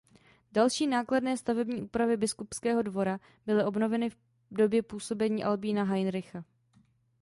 [0.51, 4.17] Další nákladné stavební úpravy Biskupského dvora byly obnoveny v
[4.51, 6.43] době působení Albína Heinricha.